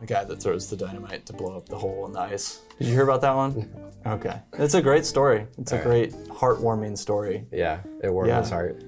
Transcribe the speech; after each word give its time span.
The 0.00 0.06
guy 0.06 0.24
that 0.24 0.42
throws 0.42 0.68
the 0.68 0.76
dynamite 0.76 1.26
to 1.26 1.32
blow 1.32 1.56
up 1.56 1.68
the 1.68 1.78
hole 1.78 2.06
in 2.06 2.12
the 2.12 2.20
ice. 2.20 2.60
Did 2.78 2.88
you 2.88 2.94
hear 2.94 3.04
about 3.04 3.20
that 3.22 3.34
one? 3.34 3.68
Okay. 4.04 4.36
It's 4.54 4.74
a 4.74 4.82
great 4.82 5.06
story. 5.06 5.46
It's 5.58 5.70
a 5.70 5.78
great 5.80 6.10
heartwarming 6.26 6.98
story. 6.98 7.46
Yeah, 7.52 7.78
it 8.02 8.12
warmed 8.12 8.30
Yeah. 8.30 8.40
his 8.40 8.50
heart. 8.50 8.82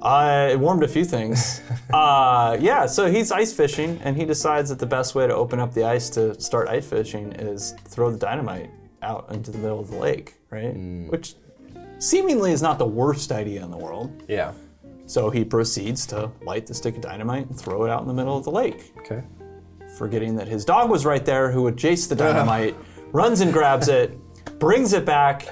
Uh, 0.00 0.48
it 0.50 0.58
warmed 0.58 0.82
a 0.82 0.88
few 0.88 1.04
things. 1.04 1.60
uh, 1.92 2.56
yeah, 2.58 2.86
so 2.86 3.10
he's 3.10 3.30
ice 3.30 3.52
fishing, 3.52 4.00
and 4.02 4.16
he 4.16 4.24
decides 4.24 4.70
that 4.70 4.78
the 4.78 4.86
best 4.86 5.14
way 5.14 5.26
to 5.26 5.34
open 5.34 5.60
up 5.60 5.74
the 5.74 5.84
ice 5.84 6.08
to 6.10 6.40
start 6.40 6.66
ice 6.66 6.86
fishing 6.88 7.32
is 7.32 7.72
throw 7.84 8.10
the 8.10 8.16
dynamite 8.16 8.70
out 9.02 9.26
into 9.30 9.50
the 9.50 9.58
middle 9.58 9.80
of 9.80 9.90
the 9.90 9.98
lake, 9.98 10.36
right? 10.48 10.72
Which 11.10 11.34
seemingly 11.98 12.52
is 12.52 12.62
not 12.62 12.78
the 12.78 12.86
worst 12.86 13.30
idea 13.30 13.62
in 13.62 13.70
the 13.70 13.76
world. 13.76 14.22
Yeah. 14.28 14.52
So 15.08 15.30
he 15.30 15.44
proceeds 15.44 16.06
to 16.06 16.30
light 16.44 16.66
the 16.66 16.74
stick 16.74 16.94
of 16.96 17.00
dynamite 17.00 17.46
and 17.48 17.58
throw 17.58 17.84
it 17.84 17.90
out 17.90 18.02
in 18.02 18.08
the 18.08 18.14
middle 18.14 18.36
of 18.36 18.44
the 18.44 18.50
lake, 18.50 18.92
Okay. 19.00 19.22
forgetting 19.96 20.36
that 20.36 20.46
his 20.46 20.64
dog 20.64 20.90
was 20.90 21.04
right 21.06 21.24
there 21.24 21.50
who 21.50 21.62
would 21.62 21.76
chase 21.78 22.06
the 22.06 22.14
dynamite, 22.14 22.76
runs 23.12 23.40
and 23.40 23.52
grabs 23.52 23.88
it, 23.88 24.16
brings 24.58 24.92
it 24.92 25.04
back, 25.06 25.48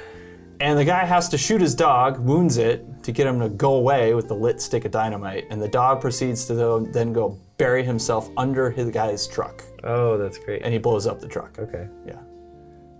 and 0.60 0.78
the 0.78 0.84
guy 0.84 1.04
has 1.04 1.28
to 1.30 1.38
shoot 1.38 1.60
his 1.60 1.74
dog, 1.74 2.18
wounds 2.18 2.58
it 2.58 2.84
to 3.02 3.12
get 3.12 3.26
him 3.26 3.40
to 3.40 3.48
go 3.48 3.74
away 3.76 4.14
with 4.14 4.28
the 4.28 4.34
lit 4.34 4.60
stick 4.60 4.84
of 4.84 4.90
dynamite, 4.90 5.44
and 5.50 5.60
the 5.60 5.68
dog 5.68 6.00
proceeds 6.00 6.44
to 6.46 6.86
then 6.92 7.12
go 7.12 7.38
bury 7.56 7.82
himself 7.82 8.28
under 8.36 8.70
his 8.70 8.90
guy's 8.90 9.26
truck, 9.26 9.64
Oh, 9.84 10.18
that's 10.18 10.38
great. 10.38 10.62
and 10.62 10.72
he 10.72 10.78
blows 10.78 11.06
up 11.06 11.18
the 11.20 11.28
truck. 11.28 11.58
okay. 11.58 11.88
Yeah. 12.06 12.20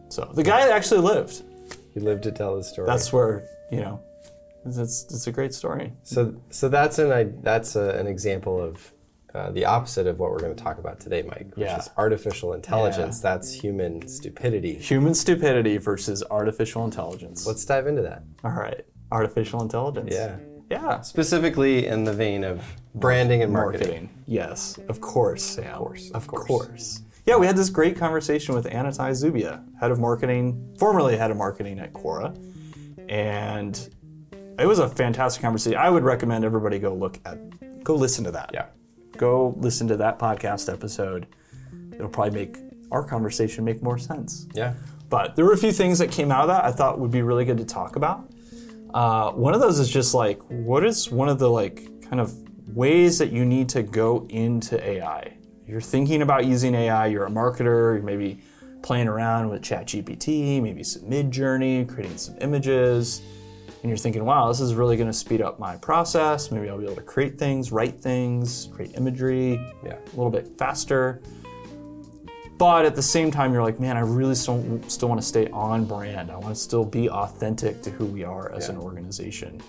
So 0.09 0.31
the 0.35 0.43
guy 0.43 0.69
actually 0.71 1.01
lived. 1.01 1.43
He 1.93 2.01
lived 2.01 2.23
to 2.23 2.33
tell 2.33 2.57
the 2.57 2.65
story. 2.65 2.87
That's 2.87 3.13
where 3.13 3.45
you 3.71 3.81
know, 3.81 4.01
it's 4.67 5.05
it's, 5.05 5.27
a 5.27 5.33
great 5.33 5.55
story. 5.55 5.93
So, 6.03 6.35
so 6.51 6.69
that's 6.69 6.99
an 6.99 7.13
I- 7.13 7.33
that's 7.43 7.77
a, 7.77 7.91
an 7.99 8.07
example 8.07 8.61
of 8.61 8.93
uh, 9.35 9.51
the 9.51 9.65
opposite 9.67 10.07
of 10.07 10.19
what 10.19 10.31
we're 10.31 10.39
going 10.39 10.55
to 10.57 10.63
talk 10.63 10.79
about 10.79 10.99
today, 10.99 11.23
Mike, 11.23 11.49
which 11.57 11.67
Yeah. 11.67 11.79
is 11.79 11.91
artificial 11.97 12.55
intelligence. 12.55 13.21
That's 13.21 13.53
human 13.53 14.07
stupidity. 14.09 14.75
Human 14.75 15.15
stupidity 15.15 15.77
versus 15.77 16.23
artificial 16.31 16.85
intelligence. 16.85 17.47
Let's 17.47 17.65
dive 17.65 17.87
into 17.87 18.03
that. 18.03 18.23
All 18.45 18.53
right, 18.53 18.85
artificial 19.13 19.61
intelligence. 19.63 20.11
Yeah. 20.13 20.37
Yeah. 20.71 21.01
Specifically 21.03 21.87
in 21.87 22.03
the 22.05 22.13
vein 22.13 22.43
of 22.43 22.65
branding 22.95 23.43
and 23.43 23.53
marketing. 23.53 23.87
Marketing. 23.89 24.25
Yes, 24.27 24.79
of 24.89 25.01
course, 25.01 25.43
Sam. 25.45 25.67
Of 25.67 25.79
course, 25.79 26.11
Of 26.11 26.17
of 26.17 26.27
course. 26.27 26.47
course. 26.47 27.03
Yeah, 27.25 27.37
we 27.37 27.47
had 27.47 27.57
this 27.57 27.71
great 27.71 27.97
conversation 27.97 28.55
with 28.55 28.67
Anati 28.67 29.13
Zubia, 29.15 29.63
head 29.81 29.91
of 29.91 29.99
marketing, 30.01 30.75
formerly 30.79 31.17
head 31.17 31.31
of 31.31 31.37
marketing 31.37 31.79
at 31.79 31.93
Quora. 31.93 32.35
And 33.09 33.89
it 34.59 34.67
was 34.67 34.79
a 34.79 34.89
fantastic 34.89 35.43
conversation. 35.43 35.79
I 35.79 35.91
would 35.91 36.05
recommend 36.05 36.45
everybody 36.45 36.79
go 36.79 36.95
look 36.95 37.19
at, 37.25 37.85
go 37.85 37.95
listen 37.95 38.25
to 38.25 38.31
that. 38.33 38.51
Yeah. 38.53 38.67
Go 39.17 39.55
listen 39.59 39.89
to 39.89 39.97
that 39.97 40.19
podcast 40.19 40.73
episode. 40.73 41.27
It'll 41.93 42.09
probably 42.09 42.47
make 42.47 42.59
our 42.91 43.03
conversation 43.03 43.65
make 43.65 43.83
more 43.83 43.99
sense. 43.99 44.47
Yeah. 44.55 44.75
But 45.09 45.37
there 45.37 45.45
were 45.45 45.53
a 45.53 45.59
few 45.59 45.73
things 45.73 45.99
that 45.99 46.11
came 46.11 46.33
out 46.33 46.43
of 46.43 46.49
that 46.49 46.65
I 46.65 46.73
thought 46.73 46.99
would 46.99 47.11
be 47.11 47.23
really 47.23 47.45
good 47.45 47.59
to 47.59 47.65
talk 47.65 47.97
about. 47.97 48.31
Uh, 48.93 49.31
one 49.33 49.55
of 49.55 49.61
those 49.61 49.79
is 49.79 49.89
just 49.89 50.15
like, 50.15 50.41
what 50.49 50.85
is 50.85 51.11
one 51.11 51.29
of 51.29 51.39
the 51.39 51.49
like 51.51 52.03
kind 52.03 52.21
of 52.21 52.35
ways 52.75 53.19
that 53.19 53.33
you 53.33 53.45
need 53.45 53.69
to 53.71 53.83
go 53.83 54.27
into 54.31 54.83
AI? 54.85 55.37
You're 55.67 55.81
thinking 55.81 56.23
about 56.23 56.47
using 56.47 56.75
AI. 56.75 57.07
You're 57.07 57.27
a 57.27 57.31
marketer. 57.31 57.95
You're 57.95 58.03
maybe 58.03 58.41
playing 58.83 59.09
around 59.09 59.49
with 59.51 59.63
ChatGPT, 59.63 60.63
maybe 60.63 60.85
some 60.85 61.03
Midjourney, 61.03 61.89
creating 61.89 62.17
some 62.19 62.37
images, 62.41 63.21
and 63.87 63.91
you're 63.93 63.97
thinking, 63.99 64.25
wow, 64.25 64.49
this 64.49 64.59
is 64.61 64.75
really 64.75 64.97
going 64.97 65.07
to 65.07 65.13
speed 65.13 65.41
up 65.41 65.61
my 65.61 65.77
process. 65.77 66.51
Maybe 66.51 66.69
I'll 66.69 66.77
be 66.77 66.87
able 66.87 66.97
to 66.97 67.03
create 67.03 67.39
things, 67.39 67.71
write 67.71 68.01
things, 68.01 68.69
create 68.73 68.97
imagery 68.97 69.65
Yeah. 69.85 69.93
a 69.93 70.17
little 70.17 70.29
bit 70.29 70.59
faster. 70.59 71.23
But 72.59 72.85
at 72.85 72.97
the 72.97 73.03
same 73.03 73.31
time, 73.31 73.53
you're 73.53 73.63
like, 73.63 73.79
man, 73.79 73.97
I 73.97 74.01
really 74.01 74.35
still, 74.35 74.81
still 74.89 75.09
want 75.09 75.21
to 75.21 75.27
stay 75.27 75.47
on 75.53 75.85
brand. 75.85 76.33
I 76.33 76.37
want 76.37 76.49
to 76.49 76.61
still 76.61 76.85
be 76.85 77.09
authentic 77.09 77.81
to 77.83 77.91
who 77.91 78.07
we 78.07 78.25
are 78.25 78.53
as 78.53 78.69
an 78.69 78.77
organization. 78.77 79.63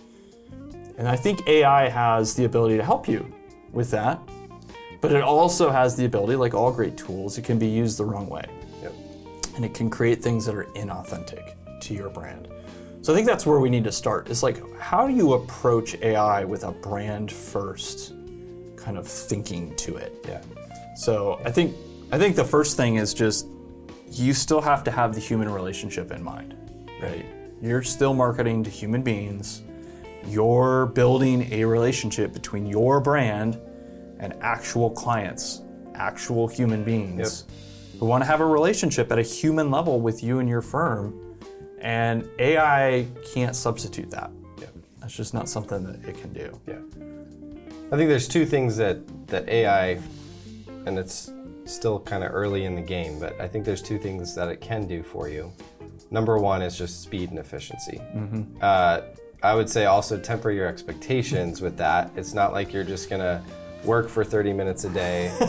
And 0.97 1.07
I 1.07 1.16
think 1.16 1.47
AI 1.47 1.88
has 1.88 2.33
the 2.33 2.45
ability 2.45 2.77
to 2.77 2.83
help 2.83 3.07
you 3.07 3.31
with 3.72 3.91
that. 3.91 4.19
But 5.00 5.11
it 5.11 5.22
also 5.22 5.69
has 5.69 5.95
the 5.95 6.06
ability, 6.06 6.38
like 6.38 6.56
all 6.56 6.72
great 6.72 6.97
tools, 6.97 7.38
it 7.38 7.44
can 7.44 7.59
be 7.59 7.67
used 7.67 8.00
the 8.00 8.06
wrong 8.06 8.27
way. 8.27 8.45
Yep. 8.81 8.94
And 9.57 9.63
it 9.63 9.75
can 9.75 9.91
create 9.91 10.23
things 10.23 10.44
that 10.47 10.56
are 10.56 10.66
inauthentic 10.73 11.53
to 11.81 11.94
your 11.94 12.09
brand. 12.09 12.47
So 13.07 13.13
I 13.13 13.16
think 13.16 13.25
that's 13.25 13.45
where 13.45 13.62
we 13.62 13.69
need 13.69 13.85
to 13.85 13.91
start. 13.94 14.29
It's 14.29 14.44
like, 14.44 14.78
how 14.81 15.07
do 15.07 15.16
you 15.16 15.35
approach 15.35 15.95
AI 16.01 16.44
with 16.44 16.66
a 16.66 16.73
brand 16.73 17.31
first 17.31 18.13
kind 18.75 18.97
of 18.97 19.07
thinking 19.07 19.73
to 19.78 19.95
it? 19.95 20.25
Yeah. 20.28 20.41
So 20.97 21.40
I 21.45 21.50
think 21.50 21.73
I 22.12 22.18
think 22.18 22.35
the 22.35 22.44
first 22.44 22.75
thing 22.75 22.97
is 22.97 23.13
just 23.13 23.47
you 24.12 24.34
still 24.34 24.59
have 24.59 24.84
to 24.84 24.91
have 24.91 25.16
the 25.16 25.22
human 25.22 25.47
relationship 25.47 26.12
in 26.12 26.22
mind, 26.22 26.53
right? 27.01 27.25
You're 27.62 27.81
still 27.81 28.13
marketing 28.13 28.66
to 28.66 28.69
human 28.69 29.03
beings. 29.03 29.62
You're 30.28 30.88
building 30.88 31.47
a 31.53 31.63
relationship 31.63 32.34
between 32.34 32.66
your 32.66 33.00
brand 33.00 33.57
and 34.19 34.34
actual 34.41 34.89
clients, 34.89 35.62
actual 35.95 36.45
human 36.45 36.84
beings 36.84 37.45
who 38.01 38.06
want 38.06 38.22
to 38.22 38.28
have 38.28 38.41
a 38.41 38.45
relationship 38.45 39.13
at 39.13 39.18
a 39.18 39.22
human 39.22 39.72
level 39.72 40.01
with 40.01 40.22
you 40.22 40.39
and 40.39 40.50
your 40.50 40.62
firm. 40.62 41.26
And 41.79 42.27
AI 42.39 43.07
can't 43.33 43.55
substitute 43.55 44.09
that. 44.11 44.31
Yeah. 44.59 44.67
That's 44.99 45.15
just 45.15 45.33
not 45.33 45.47
something 45.47 45.83
that 45.83 46.07
it 46.07 46.19
can 46.19 46.33
do. 46.33 46.59
Yeah. 46.67 46.79
I 47.91 47.95
think 47.95 48.09
there's 48.09 48.27
two 48.27 48.45
things 48.45 48.75
that 48.77 48.99
that 49.27 49.47
AI, 49.47 49.99
and 50.85 50.97
it's 50.97 51.31
still 51.65 51.99
kind 51.99 52.23
of 52.23 52.33
early 52.33 52.65
in 52.65 52.75
the 52.75 52.81
game, 52.81 53.19
but 53.19 53.39
I 53.39 53.47
think 53.47 53.65
there's 53.65 53.81
two 53.81 53.97
things 53.97 54.33
that 54.35 54.49
it 54.49 54.61
can 54.61 54.88
do 54.88 55.03
for 55.03 55.29
you. 55.29 55.51
Number 56.09 56.38
one 56.38 56.61
is 56.61 56.77
just 56.77 57.01
speed 57.01 57.29
and 57.29 57.39
efficiency. 57.39 58.01
Uh, 58.61 59.01
I 59.44 59.53
would 59.53 59.69
say 59.69 59.85
also 59.85 60.17
temper 60.17 60.51
your 60.51 60.67
expectations 60.67 61.61
with 61.61 61.77
that. 61.77 62.11
It's 62.15 62.33
not 62.33 62.53
like 62.53 62.73
you're 62.73 62.83
just 62.83 63.09
gonna 63.09 63.44
work 63.83 64.09
for 64.09 64.23
30 64.23 64.53
minutes 64.53 64.83
a 64.85 64.89
day 64.89 65.27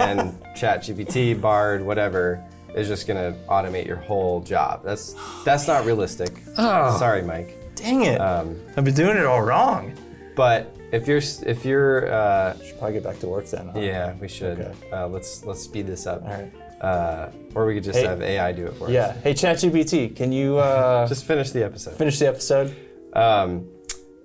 and 0.00 0.32
ChatGPT, 0.54 1.40
Bard, 1.40 1.84
whatever 1.84 2.44
is 2.74 2.88
just 2.88 3.06
gonna 3.06 3.34
automate 3.48 3.86
your 3.86 3.96
whole 3.96 4.40
job. 4.40 4.82
That's 4.84 5.14
that's 5.44 5.66
not 5.68 5.84
realistic. 5.84 6.32
Oh. 6.58 6.96
Sorry, 6.98 7.22
Mike. 7.22 7.56
Dang 7.74 8.02
it. 8.04 8.20
I've 8.20 8.84
been 8.84 8.94
doing 8.94 9.16
it 9.16 9.26
all 9.26 9.42
wrong. 9.42 9.94
But 10.36 10.74
if 10.92 11.06
you're 11.08 11.20
if 11.46 11.64
you're 11.64 12.12
uh, 12.12 12.56
should 12.62 12.78
Probably 12.78 12.94
get 12.94 13.04
back 13.04 13.18
to 13.20 13.26
work 13.28 13.46
then. 13.46 13.68
huh? 13.68 13.78
Yeah, 13.80 14.14
we 14.20 14.28
should. 14.28 14.60
Okay. 14.60 14.74
Uh, 14.92 15.08
let's 15.08 15.44
let's 15.44 15.60
speed 15.62 15.86
this 15.86 16.06
up. 16.06 16.22
All 16.22 16.28
right. 16.30 16.52
Uh, 16.80 17.30
or 17.54 17.66
we 17.66 17.74
could 17.74 17.84
just 17.84 17.98
Hey. 17.98 18.06
have 18.06 18.22
AI 18.22 18.52
do 18.52 18.66
it 18.66 18.74
for 18.74 18.84
us. 18.86 18.90
Yeah. 18.90 19.12
Hey, 19.12 19.34
ChatGPT, 19.34 20.16
can 20.16 20.32
you 20.32 20.56
uh, 20.58 21.06
Just 21.08 21.26
finish 21.26 21.50
the 21.50 21.62
episode. 21.64 21.94
finish 21.94 22.18
the 22.18 22.26
episode? 22.28 22.74
Um, 23.12 23.68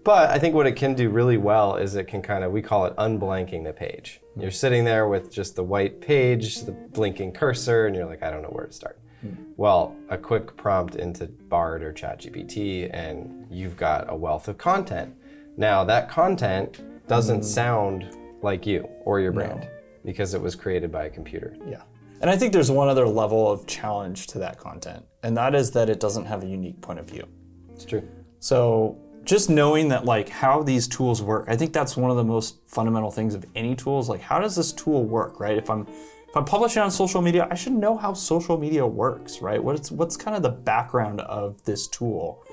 but 0.06 0.30
I 0.30 0.38
think 0.38 0.54
what 0.54 0.68
it 0.68 0.74
can 0.74 0.94
do 0.94 1.10
really 1.10 1.36
well 1.36 1.78
is 1.78 1.96
it 1.96 2.06
can 2.06 2.22
kind 2.22 2.44
of 2.44 2.52
we 2.52 2.62
call 2.62 2.86
it 2.86 2.96
unblanking 2.96 3.64
the 3.64 3.74
page. 3.74 4.22
Hmm. 4.36 4.42
You're 4.44 4.52
sitting 4.52 4.86
there 4.86 5.10
with 5.10 5.32
just 5.32 5.56
the 5.56 5.64
white 5.64 6.00
page, 6.00 6.62
the 6.62 6.72
blinking 6.72 7.34
cursor, 7.34 7.88
and 7.88 7.96
you're 7.96 8.06
like, 8.06 8.22
I 8.22 8.30
don't 8.30 8.44
know 8.44 8.50
where 8.50 8.68
to 8.68 8.72
start. 8.72 9.00
Hmm. 9.22 9.34
Well, 9.58 9.96
a 10.10 10.18
quick 10.18 10.56
prompt 10.56 10.96
into 10.96 11.26
Bard 11.26 11.84
or 11.84 11.92
ChatGPT, 11.92 12.90
and 12.94 13.48
you've 13.50 13.76
got 13.76 14.06
a 14.08 14.16
wealth 14.16 14.48
of 14.48 14.60
content. 14.60 15.16
Now 15.58 15.84
that 15.84 16.08
content 16.08 16.82
doesn't 17.08 17.40
hmm. 17.40 17.44
sound 17.44 18.16
like 18.44 18.68
you 18.68 18.88
or 19.06 19.20
your 19.20 19.32
brand 19.32 19.68
because 20.06 20.36
it 20.36 20.42
was 20.42 20.54
created 20.54 20.92
by 20.92 21.06
a 21.06 21.10
computer. 21.10 21.58
Yeah. 21.68 21.82
And 22.22 22.30
I 22.30 22.38
think 22.38 22.54
there's 22.54 22.70
one 22.70 22.90
other 22.90 23.08
level 23.08 23.52
of 23.52 23.66
challenge 23.66 24.28
to 24.28 24.40
that 24.40 24.60
content, 24.60 25.04
and 25.24 25.36
that 25.36 25.56
is 25.56 25.72
that 25.72 25.90
it 25.90 26.00
doesn't 26.00 26.26
have 26.26 26.44
a 26.44 26.48
unique 26.48 26.80
point 26.80 27.00
of 27.00 27.10
view. 27.10 27.28
It's 27.74 27.86
true. 27.86 28.08
So 28.40 29.00
just 29.26 29.50
knowing 29.50 29.90
that 29.90 30.06
like 30.06 30.30
how 30.30 30.64
these 30.64 30.88
tools 30.88 31.22
work, 31.22 31.46
I 31.48 31.58
think 31.58 31.74
that's 31.74 31.98
one 31.98 32.12
of 32.12 32.18
the 32.18 32.24
most 32.24 32.58
fundamental 32.68 33.12
things 33.12 33.34
of 33.34 33.46
any 33.56 33.76
tools. 33.76 34.08
Like 34.10 34.22
how 34.22 34.40
does 34.40 34.56
this 34.56 34.72
tool 34.72 35.04
work, 35.04 35.40
right? 35.40 35.58
If 35.58 35.70
I'm 35.70 35.88
if 36.30 36.36
I'm 36.36 36.46
publishing 36.46 36.82
on 36.84 36.92
social 36.92 37.22
media, 37.22 37.48
I 37.50 37.56
should 37.56 37.74
know 37.74 37.96
how 37.98 38.14
social 38.14 38.58
media 38.58 38.86
works, 38.86 39.42
right? 39.42 39.64
What's 39.64 39.92
what's 39.92 40.16
kind 40.18 40.36
of 40.36 40.44
the 40.44 40.50
background 40.50 41.22
of 41.22 41.64
this 41.64 41.88
tool 41.88 42.44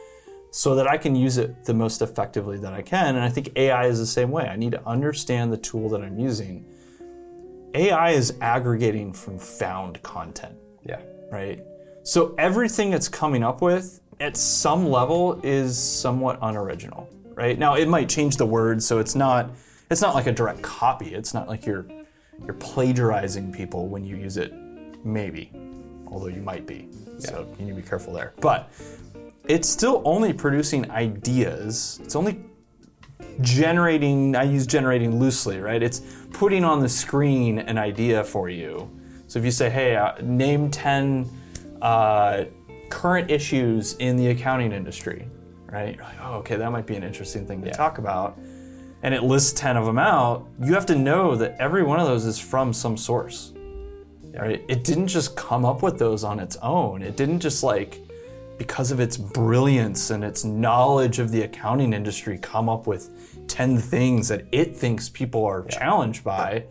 so 0.50 0.74
that 0.74 0.86
I 0.86 0.98
can 0.98 1.16
use 1.16 1.38
it 1.38 1.64
the 1.64 1.72
most 1.74 2.02
effectively 2.02 2.58
that 2.58 2.74
I 2.74 2.82
can. 2.82 3.16
And 3.16 3.24
I 3.24 3.30
think 3.30 3.52
AI 3.56 3.86
is 3.86 3.98
the 3.98 4.06
same 4.06 4.30
way. 4.30 4.44
I 4.46 4.56
need 4.56 4.72
to 4.72 4.86
understand 4.86 5.50
the 5.50 5.56
tool 5.56 5.88
that 5.88 6.02
I'm 6.02 6.18
using. 6.18 6.66
AI 7.74 8.10
is 8.10 8.34
aggregating 8.42 9.14
from 9.14 9.38
found 9.38 10.02
content 10.02 10.54
Yeah. 10.84 11.00
right? 11.30 11.58
So 12.04 12.34
everything 12.36 12.92
it's 12.92 13.08
coming 13.08 13.42
up 13.42 13.62
with 13.62 14.01
at 14.22 14.36
some 14.36 14.88
level 14.88 15.40
is 15.42 15.76
somewhat 15.76 16.38
unoriginal, 16.42 17.10
right? 17.34 17.58
Now 17.58 17.74
it 17.74 17.88
might 17.88 18.08
change 18.08 18.36
the 18.36 18.46
words, 18.46 18.86
so 18.86 19.00
it's 19.00 19.16
not 19.16 19.50
it's 19.90 20.00
not 20.00 20.14
like 20.14 20.26
a 20.26 20.32
direct 20.32 20.62
copy. 20.62 21.12
It's 21.12 21.34
not 21.34 21.48
like 21.48 21.66
you're 21.66 21.86
you're 22.44 22.54
plagiarizing 22.54 23.52
people 23.52 23.88
when 23.88 24.04
you 24.04 24.16
use 24.16 24.36
it, 24.36 24.54
maybe, 25.04 25.50
although 26.06 26.28
you 26.28 26.40
might 26.40 26.66
be. 26.66 26.88
So 27.18 27.52
you 27.58 27.66
need 27.66 27.72
to 27.72 27.82
be 27.82 27.86
careful 27.86 28.12
there. 28.12 28.32
But 28.40 28.70
it's 29.48 29.68
still 29.68 30.02
only 30.04 30.32
producing 30.32 30.88
ideas. 30.90 32.00
It's 32.02 32.16
only 32.16 32.44
generating, 33.40 34.34
I 34.34 34.44
use 34.44 34.66
generating 34.66 35.18
loosely, 35.20 35.60
right? 35.60 35.82
It's 35.82 36.00
putting 36.32 36.64
on 36.64 36.80
the 36.80 36.88
screen 36.88 37.58
an 37.58 37.78
idea 37.78 38.24
for 38.24 38.48
you. 38.48 38.90
So 39.28 39.38
if 39.38 39.44
you 39.44 39.50
say, 39.50 39.70
hey, 39.70 39.96
uh, 39.96 40.14
name 40.20 40.70
10 40.70 41.30
uh, 41.80 42.44
current 42.92 43.30
issues 43.30 43.94
in 43.94 44.16
the 44.16 44.28
accounting 44.28 44.70
industry, 44.70 45.26
right? 45.66 45.96
You're 45.96 46.04
like, 46.04 46.18
oh, 46.20 46.34
okay, 46.34 46.56
that 46.56 46.70
might 46.70 46.86
be 46.86 46.94
an 46.94 47.02
interesting 47.02 47.46
thing 47.46 47.62
to 47.62 47.70
talk 47.70 47.96
about. 47.96 48.38
And 49.02 49.14
it 49.14 49.22
lists 49.22 49.58
10 49.58 49.78
of 49.78 49.86
them 49.86 49.98
out. 49.98 50.46
You 50.60 50.74
have 50.74 50.84
to 50.86 50.94
know 50.94 51.34
that 51.36 51.56
every 51.58 51.82
one 51.82 52.00
of 52.00 52.06
those 52.06 52.26
is 52.26 52.38
from 52.38 52.74
some 52.74 52.98
source, 52.98 53.54
right? 54.34 54.62
It 54.68 54.84
didn't 54.84 55.08
just 55.08 55.34
come 55.36 55.64
up 55.64 55.82
with 55.82 55.98
those 55.98 56.22
on 56.22 56.38
its 56.38 56.58
own. 56.58 57.02
It 57.02 57.16
didn't 57.16 57.40
just 57.40 57.62
like, 57.62 57.98
because 58.58 58.92
of 58.92 59.00
its 59.00 59.16
brilliance 59.16 60.10
and 60.10 60.22
its 60.22 60.44
knowledge 60.44 61.18
of 61.18 61.30
the 61.30 61.42
accounting 61.42 61.94
industry, 61.94 62.38
come 62.38 62.68
up 62.68 62.86
with 62.86 63.48
10 63.48 63.78
things 63.78 64.28
that 64.28 64.44
it 64.52 64.76
thinks 64.76 65.08
people 65.08 65.46
are 65.46 65.64
challenged 65.64 66.22
by. 66.22 66.64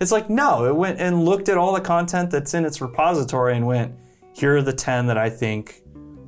It's 0.00 0.10
like, 0.10 0.28
no, 0.28 0.66
it 0.66 0.74
went 0.74 0.98
and 0.98 1.24
looked 1.24 1.48
at 1.48 1.56
all 1.56 1.72
the 1.72 1.80
content 1.80 2.32
that's 2.32 2.52
in 2.52 2.64
its 2.64 2.80
repository 2.80 3.56
and 3.56 3.64
went, 3.64 3.94
here 4.38 4.56
are 4.56 4.62
the 4.62 4.72
10 4.72 5.06
that 5.08 5.18
I 5.18 5.28
think 5.28 5.82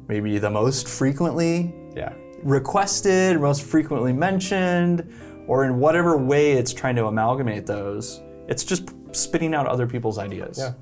maybe 0.09 0.39
the 0.39 0.51
most 0.51 0.89
frequently 0.89 1.73
Yeah. 1.95 2.13
requested, 2.43 3.41
most 3.41 3.63
frequently 3.63 4.13
mentioned, 4.13 5.09
or 5.47 5.65
in 5.65 5.79
whatever 5.79 6.17
way 6.17 6.53
it's 6.53 6.73
trying 6.73 6.97
to 6.97 7.07
amalgamate 7.07 7.67
those. 7.67 8.21
It's 8.49 8.65
just 8.65 8.91
spitting 9.13 9.55
out 9.55 9.67
other 9.67 9.87
people's 9.87 10.19
ideas. 10.19 10.59
Yeah. 10.59 10.73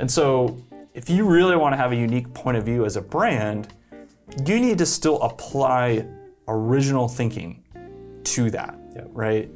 And 0.00 0.10
so, 0.10 0.56
if 0.94 1.08
you 1.08 1.24
really 1.24 1.56
want 1.56 1.72
to 1.74 1.76
have 1.76 1.92
a 1.92 1.96
unique 1.96 2.32
point 2.34 2.56
of 2.56 2.64
view 2.64 2.84
as 2.84 2.96
a 2.96 3.00
brand, 3.00 3.68
you 4.44 4.58
need 4.58 4.78
to 4.78 4.86
still 4.86 5.20
apply 5.22 6.04
original 6.48 7.06
thinking 7.06 7.62
to 8.24 8.50
that, 8.50 8.76
right? 9.12 9.48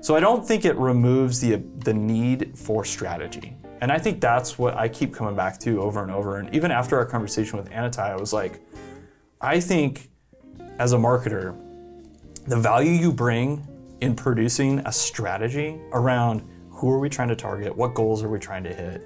So 0.00 0.16
I 0.16 0.20
don't 0.20 0.44
think 0.46 0.64
it 0.64 0.76
removes 0.76 1.40
the 1.40 1.62
the 1.84 1.94
need 1.94 2.52
for 2.56 2.84
strategy. 2.84 3.56
And 3.80 3.92
I 3.92 3.98
think 3.98 4.20
that's 4.20 4.58
what 4.58 4.74
I 4.74 4.88
keep 4.88 5.14
coming 5.14 5.36
back 5.36 5.58
to 5.60 5.82
over 5.82 6.02
and 6.02 6.10
over. 6.10 6.38
And 6.38 6.54
even 6.54 6.70
after 6.70 6.96
our 6.96 7.04
conversation 7.04 7.58
with 7.58 7.70
Anati, 7.70 7.98
I 7.98 8.16
was 8.16 8.32
like, 8.32 8.60
I 9.40 9.60
think 9.60 10.10
as 10.78 10.92
a 10.92 10.96
marketer, 10.96 11.54
the 12.46 12.56
value 12.56 12.92
you 12.92 13.12
bring 13.12 13.66
in 14.00 14.14
producing 14.14 14.80
a 14.80 14.92
strategy 14.92 15.78
around 15.92 16.42
who 16.70 16.90
are 16.90 16.98
we 16.98 17.08
trying 17.08 17.28
to 17.28 17.36
target, 17.36 17.74
what 17.74 17.94
goals 17.94 18.22
are 18.22 18.28
we 18.28 18.38
trying 18.38 18.62
to 18.64 18.72
hit, 18.72 19.02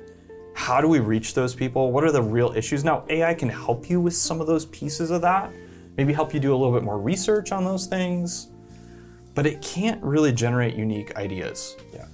how 0.54 0.80
do 0.80 0.88
we 0.88 0.98
reach 0.98 1.34
those 1.34 1.54
people, 1.54 1.92
what 1.92 2.04
are 2.04 2.12
the 2.12 2.22
real 2.22 2.52
issues. 2.56 2.84
Now, 2.84 3.04
AI 3.08 3.32
can 3.34 3.48
help 3.48 3.88
you 3.88 4.00
with 4.00 4.14
some 4.14 4.40
of 4.40 4.46
those 4.46 4.66
pieces 4.66 5.10
of 5.10 5.22
that, 5.22 5.52
maybe 5.96 6.12
help 6.12 6.34
you 6.34 6.40
do 6.40 6.54
a 6.54 6.56
little 6.56 6.72
bit 6.72 6.82
more 6.82 6.98
research 6.98 7.52
on 7.52 7.64
those 7.64 7.86
things, 7.86 8.48
but 9.34 9.46
it 9.46 9.62
can't 9.62 10.02
really 10.02 10.32
generate 10.32 10.74
unique 10.74 11.16
ideas. 11.16 11.76
Yeah. 11.94 12.06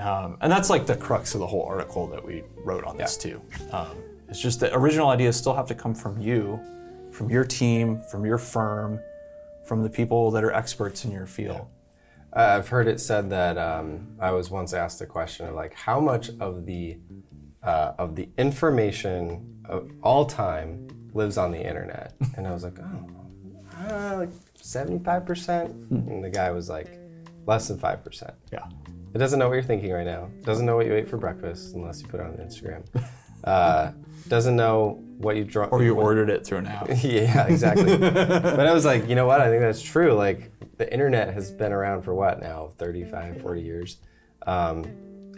Um, 0.00 0.38
and 0.40 0.50
that's 0.50 0.70
like 0.70 0.86
the 0.86 0.96
crux 0.96 1.34
of 1.34 1.40
the 1.40 1.46
whole 1.46 1.64
article 1.64 2.06
that 2.08 2.24
we 2.24 2.42
wrote 2.64 2.84
on 2.84 2.96
this 2.96 3.16
too. 3.16 3.42
Um, 3.70 3.96
it's 4.28 4.40
just 4.40 4.60
that 4.60 4.74
original 4.74 5.10
ideas 5.10 5.36
still 5.36 5.54
have 5.54 5.66
to 5.66 5.74
come 5.74 5.94
from 5.94 6.18
you, 6.18 6.58
from 7.12 7.28
your 7.28 7.44
team, 7.44 8.00
from 8.10 8.24
your 8.24 8.38
firm, 8.38 9.00
from 9.66 9.82
the 9.82 9.90
people 9.90 10.30
that 10.30 10.42
are 10.42 10.52
experts 10.52 11.04
in 11.04 11.10
your 11.10 11.26
field. 11.26 11.66
Uh, 12.34 12.56
I've 12.58 12.68
heard 12.68 12.86
it 12.86 13.00
said 13.00 13.28
that 13.30 13.58
um, 13.58 14.06
I 14.20 14.30
was 14.30 14.50
once 14.50 14.72
asked 14.72 15.00
a 15.00 15.06
question 15.06 15.46
of 15.46 15.54
like 15.54 15.74
how 15.74 16.00
much 16.00 16.30
of 16.40 16.64
the 16.64 16.96
uh, 17.62 17.92
of 17.98 18.16
the 18.16 18.28
information 18.38 19.60
of 19.68 19.90
all 20.02 20.24
time 20.24 20.88
lives 21.12 21.36
on 21.36 21.50
the 21.50 21.60
internet, 21.60 22.14
and 22.36 22.46
I 22.46 22.52
was 22.52 22.64
like, 22.64 22.78
oh, 22.78 23.10
uh, 23.88 24.16
like 24.16 24.30
seventy 24.54 25.02
five 25.04 25.26
percent, 25.26 25.70
and 25.90 26.24
the 26.24 26.30
guy 26.30 26.52
was 26.52 26.70
like, 26.70 26.98
less 27.46 27.68
than 27.68 27.78
five 27.78 28.02
percent. 28.04 28.34
Yeah. 28.52 28.64
It 29.14 29.18
doesn't 29.18 29.38
know 29.38 29.48
what 29.48 29.54
you're 29.54 29.62
thinking 29.62 29.90
right 29.92 30.06
now. 30.06 30.30
Doesn't 30.42 30.66
know 30.66 30.76
what 30.76 30.86
you 30.86 30.94
ate 30.94 31.08
for 31.08 31.16
breakfast 31.16 31.74
unless 31.74 32.00
you 32.02 32.08
put 32.08 32.20
it 32.20 32.26
on 32.26 32.32
Instagram. 32.34 32.84
Uh, 33.42 33.92
doesn't 34.28 34.54
know 34.54 35.02
what 35.18 35.36
you 35.36 35.44
drunk. 35.44 35.72
Or 35.72 35.82
you 35.82 35.94
ordered 35.96 36.30
it 36.30 36.46
through 36.46 36.58
an 36.58 36.66
app. 36.66 36.88
Yeah, 37.02 37.46
exactly. 37.46 37.96
but 37.98 38.60
I 38.66 38.72
was 38.72 38.84
like, 38.84 39.08
you 39.08 39.14
know 39.14 39.26
what? 39.26 39.40
I 39.40 39.48
think 39.48 39.62
that's 39.62 39.82
true. 39.82 40.12
Like, 40.12 40.52
the 40.76 40.90
internet 40.92 41.32
has 41.34 41.50
been 41.50 41.72
around 41.72 42.02
for 42.02 42.14
what 42.14 42.40
now? 42.40 42.70
35, 42.78 43.40
40 43.42 43.60
years. 43.60 43.96
Um, 44.46 44.84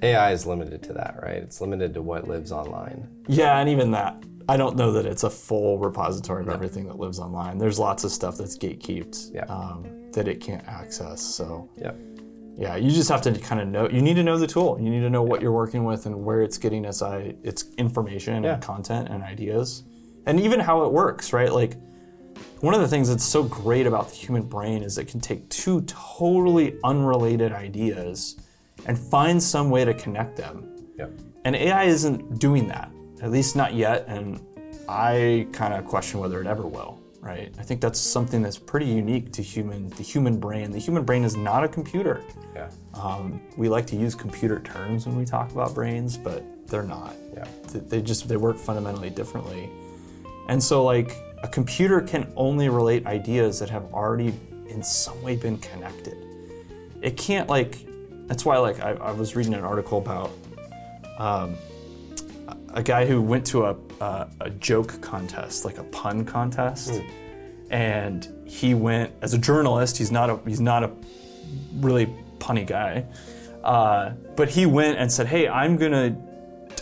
AI 0.02 0.32
is 0.32 0.46
limited 0.46 0.82
to 0.84 0.92
that, 0.94 1.16
right? 1.22 1.36
It's 1.36 1.60
limited 1.60 1.94
to 1.94 2.02
what 2.02 2.28
lives 2.28 2.52
online. 2.52 3.08
Yeah, 3.28 3.58
and 3.58 3.69
even 3.69 3.92
that, 3.92 4.22
I 4.48 4.56
don't 4.56 4.76
know 4.76 4.92
that 4.92 5.06
it's 5.06 5.22
a 5.22 5.30
full 5.30 5.78
repository 5.78 6.42
of 6.42 6.48
everything 6.48 6.86
that 6.88 6.98
lives 6.98 7.19
online. 7.20 7.58
There's 7.58 7.78
lots 7.78 8.02
of 8.04 8.10
stuff 8.10 8.36
that's 8.36 8.58
gatekept 8.58 9.32
Yeah. 9.32 9.44
um, 9.44 10.10
that 10.12 10.26
it 10.28 10.40
can't 10.40 10.66
access. 10.66 11.22
So 11.22 11.69
Yep. 11.76 11.96
Yeah, 12.56 12.76
you 12.76 12.90
just 12.90 13.08
have 13.08 13.22
to 13.22 13.32
kind 13.38 13.60
of 13.60 13.69
know. 13.69 13.88
You 13.88 14.02
need 14.02 14.14
to 14.14 14.22
know 14.22 14.38
the 14.38 14.46
tool. 14.46 14.78
You 14.81 14.90
need 14.90 15.00
to 15.00 15.10
know 15.10 15.22
what 15.22 15.40
you're 15.40 15.52
working 15.52 15.84
with 15.84 16.06
and 16.06 16.25
where 16.25 16.43
it's 16.43 16.58
getting 16.58 16.84
its 16.84 17.00
its 17.02 17.64
information 17.78 18.44
Yeah. 18.44 18.54
and 18.54 18.62
content 18.62 19.08
and 19.08 19.22
ideas, 19.22 19.84
and 20.26 20.38
even 20.40 20.60
how 20.60 20.84
it 20.84 20.93
works. 20.93 21.32
Right, 21.32 21.52
like. 21.52 21.76
One 22.60 22.75
of 22.75 22.81
the 22.81 22.88
things 22.88 23.08
that's 23.08 23.25
so 23.25 23.43
great 23.43 23.87
about 23.88 24.08
the 24.08 24.14
human 24.14 24.43
brain 24.44 24.82
is 24.84 24.96
it 24.96 25.06
can 25.08 25.20
take 25.20 25.49
two 25.49 25.82
totally 25.82 26.78
unrelated 26.84 27.52
ideas 27.52 28.37
and 28.87 28.96
find 28.96 29.43
some 29.43 29.69
way 29.69 29.84
to 29.84 29.93
connect 29.93 30.37
them. 30.37 30.69
Yep. 30.96 31.10
And 31.44 31.56
AI 31.56 31.84
isn't 31.84 32.38
doing 32.38 32.69
that, 32.69 32.90
at 33.20 33.32
least 33.32 33.56
not 33.56 33.75
yet. 33.75 34.05
And 34.06 34.40
I 34.88 35.48
kind 35.52 35.75
of 35.75 35.84
question 35.87 36.20
whether 36.20 36.40
it 36.40 36.46
ever 36.46 36.66
will. 36.66 37.01
Right? 37.22 37.54
I 37.56 37.62
think 37.62 37.80
that's 37.80 38.00
something 38.00 38.42
that's 38.42 38.58
pretty 38.58 38.86
unique 38.86 39.32
to 39.34 39.42
human, 39.42 39.88
the 39.90 40.02
human 40.02 40.40
brain. 40.40 40.72
The 40.72 40.78
human 40.80 41.04
brain 41.04 41.22
is 41.22 41.36
not 41.36 41.62
a 41.62 41.69
computer. 41.69 42.20
Yeah. 42.52 42.69
Um, 42.94 43.40
we 43.56 43.69
like 43.69 43.86
to 43.86 43.96
use 43.96 44.14
computer 44.16 44.58
terms 44.58 45.06
when 45.06 45.16
we 45.16 45.24
talk 45.24 45.52
about 45.52 45.72
brains, 45.72 46.16
but 46.16 46.42
they're 46.66 46.82
not. 46.82 47.14
Yeah. 47.32 47.44
Th- 47.70 47.84
They 47.84 48.02
just 48.02 48.28
they 48.28 48.36
work 48.36 48.58
fundamentally 48.58 49.08
differently. 49.08 49.70
And 50.48 50.60
so 50.60 50.82
like 50.84 51.16
a 51.44 51.48
computer 51.48 52.00
can 52.00 52.30
only 52.34 52.69
relate 52.69 53.06
ideas 53.06 53.60
that 53.60 53.70
have 53.70 53.84
already 53.94 54.34
in 54.69 54.82
some 54.82 55.22
way 55.22 55.36
been 55.36 55.58
connected. 55.58 56.16
It 57.02 57.16
can't 57.16 57.48
like 57.48 57.78
that's 58.26 58.44
why 58.44 58.58
like 58.58 58.80
I, 58.80 58.92
I 58.94 59.12
was 59.12 59.36
reading 59.36 59.54
an 59.54 59.62
article 59.62 59.98
about 59.98 60.32
um, 61.19 61.54
a- 62.74 62.82
guy 62.82 63.06
who 63.06 63.20
went 63.22 63.46
to 63.46 63.64
a, 63.66 63.76
a 64.00 64.28
a 64.40 64.50
joke 64.50 65.00
contest, 65.00 65.64
like 65.64 65.78
a 65.78 65.84
pun 65.84 66.24
contest, 66.24 67.00
and 67.70 68.28
he 68.46 68.74
went 68.74 69.12
as 69.22 69.34
a 69.34 69.38
journalist. 69.38 69.98
He's 69.98 70.10
not 70.12 70.30
a 70.30 70.38
he's 70.46 70.60
not 70.60 70.84
a 70.84 70.90
really 71.74 72.06
punny 72.38 72.66
guy, 72.66 73.04
uh, 73.64 74.10
but 74.36 74.48
he 74.50 74.66
went 74.66 74.98
and 74.98 75.10
said, 75.12 75.26
"Hey, 75.26 75.48
I'm 75.48 75.76
gonna 75.76 76.17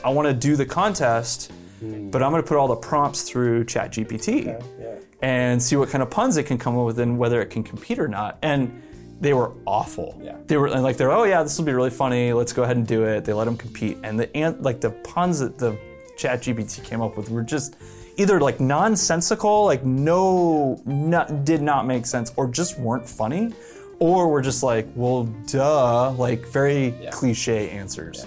I 0.04 0.10
want 0.10 0.28
to 0.28 0.34
do 0.34 0.56
the 0.56 0.66
contest, 0.66 1.52
but 1.82 2.22
I'm 2.22 2.30
gonna 2.30 2.42
put 2.42 2.56
all 2.56 2.68
the 2.68 2.76
prompts 2.76 3.22
through 3.22 3.64
ChatGPT 3.64 4.46
Yeah. 4.46 4.94
and 5.22 5.62
see 5.62 5.76
what 5.76 5.90
kind 5.90 6.02
of 6.02 6.10
puns 6.10 6.36
it 6.36 6.44
can 6.44 6.56
come 6.58 6.78
up 6.78 6.86
with 6.86 6.98
and 6.98 7.18
whether 7.18 7.40
it 7.42 7.50
can 7.50 7.62
compete 7.62 7.98
or 7.98 8.08
not." 8.08 8.38
And 8.42 8.82
they 9.20 9.34
were 9.34 9.52
awful. 9.66 10.18
Yeah. 10.22 10.36
They 10.46 10.56
were 10.56 10.70
like, 10.70 10.96
"They're 10.96 11.10
oh 11.12 11.24
yeah, 11.24 11.42
this 11.42 11.58
will 11.58 11.66
be 11.66 11.72
really 11.72 11.90
funny. 11.90 12.32
Let's 12.32 12.52
go 12.52 12.62
ahead 12.62 12.76
and 12.76 12.86
do 12.86 13.04
it." 13.04 13.24
They 13.24 13.32
let 13.32 13.44
them 13.44 13.56
compete, 13.56 13.98
and 14.02 14.18
the 14.18 14.34
ant 14.36 14.62
like 14.62 14.80
the 14.80 14.90
puns 14.90 15.38
that 15.40 15.58
the 15.58 15.76
ChatGPT 16.18 16.84
came 16.84 17.00
up 17.00 17.16
with 17.16 17.30
were 17.30 17.42
just 17.42 17.76
either 18.16 18.40
like 18.40 18.60
nonsensical, 18.60 19.64
like 19.64 19.84
no, 19.84 20.80
not, 20.84 21.44
did 21.44 21.62
not 21.62 21.86
make 21.86 22.04
sense, 22.06 22.32
or 22.36 22.48
just 22.48 22.78
weren't 22.78 23.08
funny, 23.08 23.52
or 23.98 24.28
were 24.28 24.42
just 24.42 24.62
like, 24.62 24.86
well, 24.94 25.24
duh, 25.46 26.10
like 26.12 26.46
very 26.46 26.94
cliche 27.12 27.70
answers. 27.70 28.26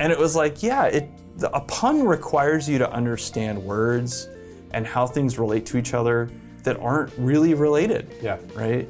And 0.00 0.12
it 0.12 0.18
was 0.18 0.36
like, 0.36 0.62
yeah, 0.62 0.84
it 0.86 1.08
the, 1.38 1.54
a 1.54 1.60
pun 1.60 2.06
requires 2.06 2.68
you 2.68 2.78
to 2.78 2.90
understand 2.90 3.62
words 3.62 4.28
and 4.72 4.86
how 4.86 5.06
things 5.06 5.38
relate 5.38 5.64
to 5.66 5.76
each 5.78 5.94
other 5.94 6.30
that 6.64 6.78
aren't 6.80 7.12
really 7.18 7.54
related, 7.54 8.14
Yeah. 8.22 8.38
right? 8.54 8.88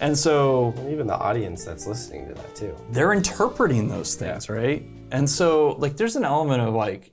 And 0.00 0.16
so 0.16 0.74
And 0.76 0.90
even 0.90 1.06
the 1.06 1.16
audience 1.16 1.64
that's 1.64 1.86
listening 1.86 2.28
to 2.28 2.34
that 2.34 2.54
too. 2.54 2.76
they're 2.90 3.12
interpreting 3.12 3.88
those 3.88 4.14
things, 4.14 4.48
right? 4.48 4.84
And 5.10 5.28
so 5.28 5.76
like 5.78 5.96
there's 5.96 6.16
an 6.16 6.24
element 6.24 6.62
of 6.62 6.74
like 6.74 7.10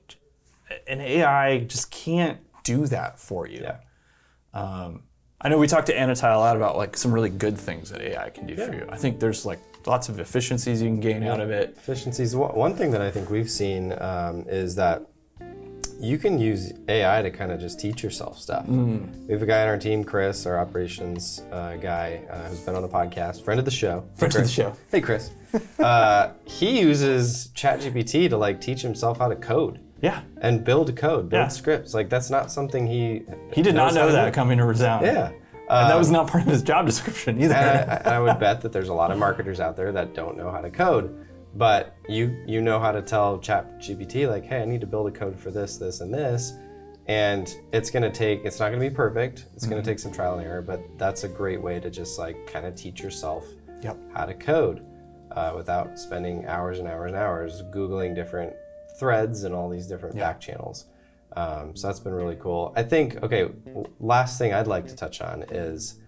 an 0.86 1.00
AI 1.00 1.60
just 1.60 1.90
can't 1.90 2.38
do 2.64 2.86
that 2.88 3.18
for 3.18 3.46
you. 3.46 3.60
Yeah. 3.62 3.76
Um, 4.54 5.02
I 5.40 5.48
know 5.48 5.58
we 5.58 5.66
talked 5.66 5.86
to 5.88 5.94
Anati 5.94 6.34
a 6.34 6.38
lot 6.38 6.56
about 6.56 6.76
like 6.76 6.96
some 6.96 7.12
really 7.12 7.28
good 7.30 7.58
things 7.58 7.90
that 7.90 8.00
AI 8.00 8.30
can 8.30 8.46
do 8.46 8.56
for 8.56 8.72
you. 8.72 8.86
I 8.88 8.96
think 8.96 9.18
there's 9.18 9.44
like 9.44 9.58
lots 9.86 10.08
of 10.08 10.20
efficiencies 10.20 10.80
you 10.80 10.88
can 10.88 11.00
gain 11.00 11.22
out 11.24 11.40
of 11.40 11.50
it. 11.50 11.74
Efficiencies. 11.76 12.36
One 12.36 12.54
one 12.54 12.74
thing 12.74 12.90
that 12.92 13.00
I 13.02 13.10
think 13.10 13.28
we've 13.30 13.50
seen 13.50 13.92
um, 14.00 14.44
is 14.48 14.76
that 14.76 15.02
you 16.02 16.18
can 16.18 16.38
use 16.38 16.72
AI 16.88 17.22
to 17.22 17.30
kind 17.30 17.52
of 17.52 17.60
just 17.60 17.78
teach 17.78 18.02
yourself 18.02 18.38
stuff. 18.38 18.66
Mm. 18.66 19.26
We 19.26 19.32
have 19.34 19.42
a 19.42 19.46
guy 19.46 19.62
on 19.62 19.68
our 19.68 19.78
team, 19.78 20.02
Chris, 20.02 20.46
our 20.46 20.58
operations 20.58 21.42
uh, 21.52 21.76
guy, 21.76 22.22
uh, 22.28 22.48
who's 22.48 22.60
been 22.60 22.74
on 22.74 22.82
the 22.82 22.88
podcast, 22.88 23.42
friend 23.44 23.58
of 23.60 23.64
the 23.64 23.70
show. 23.70 24.04
Friend 24.16 24.34
of 24.34 24.42
the 24.42 24.48
show. 24.48 24.76
Hey, 24.90 25.00
Chris. 25.00 25.30
uh, 25.78 26.32
he 26.44 26.80
uses 26.80 27.50
ChatGPT 27.54 28.28
to 28.30 28.36
like 28.36 28.60
teach 28.60 28.82
himself 28.82 29.18
how 29.18 29.28
to 29.28 29.36
code 29.36 29.78
Yeah. 30.00 30.22
and 30.40 30.64
build 30.64 30.94
code, 30.96 31.28
build 31.30 31.40
Yeah. 31.44 31.48
scripts. 31.48 31.94
Like 31.94 32.08
that's 32.08 32.30
not 32.30 32.50
something 32.50 32.86
he 32.86 33.22
He 33.52 33.62
did 33.62 33.74
not 33.74 33.94
know 33.94 34.10
that 34.10 34.26
do. 34.26 34.32
coming 34.32 34.58
to 34.58 34.64
Resound. 34.64 35.06
Yeah. 35.06 35.28
and 35.70 35.88
that 35.90 35.96
was 35.96 36.10
not 36.10 36.26
part 36.26 36.42
of 36.44 36.50
his 36.50 36.62
job 36.62 36.84
description 36.86 37.40
either. 37.40 37.54
I, 38.04 38.16
I 38.16 38.18
would 38.18 38.38
bet 38.40 38.60
that 38.62 38.72
there's 38.72 38.88
a 38.88 38.94
lot 38.94 39.10
of 39.12 39.18
marketers 39.18 39.60
out 39.60 39.76
there 39.76 39.92
that 39.92 40.14
don't 40.14 40.36
know 40.36 40.50
how 40.50 40.60
to 40.60 40.70
code, 40.70 41.26
but 41.54 41.96
you 42.08 42.42
you 42.46 42.60
know 42.60 42.78
how 42.78 42.92
to 42.92 43.02
tell 43.02 43.38
ChatGPT 43.38 44.28
like, 44.28 44.44
hey, 44.44 44.62
I 44.62 44.64
need 44.64 44.80
to 44.80 44.86
build 44.86 45.06
a 45.08 45.10
code 45.10 45.38
for 45.38 45.50
this, 45.50 45.76
this, 45.76 46.00
and 46.00 46.12
this, 46.12 46.52
and 47.06 47.54
it's 47.72 47.90
gonna 47.90 48.10
take. 48.10 48.44
It's 48.44 48.58
not 48.60 48.70
gonna 48.70 48.80
be 48.80 48.90
perfect. 48.94 49.46
It's 49.54 49.66
gonna 49.66 49.82
take 49.82 49.98
some 49.98 50.12
trial 50.12 50.38
and 50.38 50.46
error, 50.46 50.62
but 50.62 50.80
that's 50.98 51.24
a 51.24 51.28
great 51.28 51.60
way 51.60 51.80
to 51.80 51.90
just 51.90 52.18
like 52.18 52.46
kind 52.50 52.66
of 52.66 52.74
teach 52.74 53.00
yourself 53.02 53.44
Yep. 53.82 53.98
how 54.14 54.24
to 54.26 54.34
code 54.34 54.84
uh, 55.32 55.52
without 55.56 55.98
spending 55.98 56.46
hours 56.46 56.78
and 56.78 56.86
hours 56.86 57.08
and 57.08 57.16
hours 57.16 57.62
googling 57.74 58.14
different 58.14 58.52
threads 58.98 59.42
and 59.44 59.54
all 59.54 59.68
these 59.68 59.86
different 59.86 60.14
back 60.16 60.40
channels. 60.40 60.86
Um, 61.34 61.74
so 61.74 61.86
that's 61.88 61.98
been 62.00 62.12
really 62.12 62.36
cool. 62.36 62.72
I 62.76 62.82
think 62.82 63.22
okay. 63.22 63.48
Last 64.00 64.38
thing 64.38 64.52
I'd 64.52 64.66
like 64.66 64.86
to 64.88 64.94
touch 64.94 65.20
on 65.20 65.42
is 65.50 65.98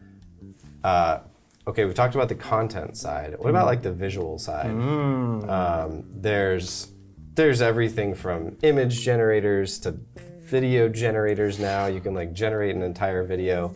uh, 0.85 1.21
okay, 1.67 1.85
we 1.85 1.93
talked 1.93 2.15
about 2.15 2.29
the 2.29 2.35
content 2.35 2.97
side. 2.97 3.35
What 3.39 3.51
about 3.51 3.67
like 3.67 3.83
the 3.83 3.93
visual 3.93 4.39
side? 4.39 4.67
Um, 4.71 6.05
there's 6.15 6.93
there's 7.35 7.61
everything 7.63 8.15
from 8.15 8.57
image 8.63 9.01
generators 9.01 9.79
to 9.81 9.99
video 10.45 10.89
generators 10.89 11.59
now. 11.59 11.87
You 11.87 12.01
can 12.01 12.15
like 12.15 12.33
generate 12.33 12.75
an 12.77 12.83
entire 12.83 13.25
video 13.25 13.75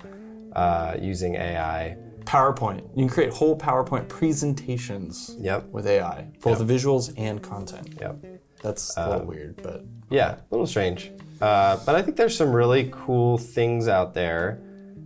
uh, 0.54 0.96
using 1.00 1.34
AI. 1.34 1.96
PowerPoint. 2.24 2.82
You 2.94 3.06
can 3.06 3.08
create 3.08 3.32
whole 3.32 3.56
PowerPoint 3.58 4.06
presentations 4.08 5.34
Yep. 5.40 5.68
with 5.70 5.86
AI, 5.86 6.26
both 6.42 6.60
visuals 6.60 7.12
and 7.16 7.42
content. 7.42 7.96
Yep. 7.98 8.16
That's 8.62 8.94
a 8.98 9.08
little 9.08 9.26
weird, 9.26 9.62
but 9.62 9.84
Yeah, 10.10 10.32
a 10.34 10.40
little 10.50 10.66
strange. 10.66 11.10
Uh, 11.40 11.78
but 11.86 11.94
I 11.94 12.02
think 12.02 12.18
there's 12.18 12.36
some 12.36 12.52
really 12.52 12.90
cool 12.92 13.38
things 13.38 13.88
out 13.88 14.12
there. 14.12 14.60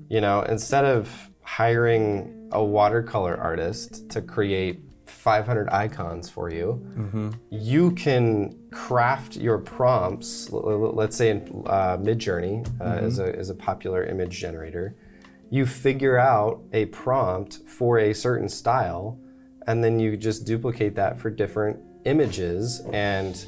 You 0.08 0.20
know, 0.20 0.42
instead 0.42 0.84
of 0.84 1.30
hiring 1.42 2.41
a 2.52 2.62
watercolor 2.62 3.36
artist 3.36 4.08
to 4.10 4.22
create 4.22 4.82
500 5.06 5.68
icons 5.70 6.28
for 6.30 6.50
you, 6.50 6.84
you 7.50 7.92
can 7.92 8.58
craft 8.70 9.36
your 9.36 9.58
prompts. 9.58 10.50
Let's 10.50 11.16
say 11.16 11.30
in 11.30 11.64
uh, 11.66 11.96
Midjourney 11.98 12.66
uh, 12.80 13.04
is, 13.04 13.18
a, 13.18 13.26
is 13.38 13.50
a 13.50 13.54
popular 13.54 14.04
image 14.04 14.38
generator. 14.38 14.96
You 15.50 15.66
figure 15.66 16.18
out 16.18 16.62
a 16.72 16.86
prompt 16.86 17.60
for 17.66 17.98
a 17.98 18.14
certain 18.14 18.48
style, 18.48 19.18
and 19.66 19.84
then 19.84 19.98
you 19.98 20.16
just 20.16 20.46
duplicate 20.46 20.94
that 20.96 21.20
for 21.20 21.30
different 21.30 21.78
images 22.04 22.80
and 22.92 23.44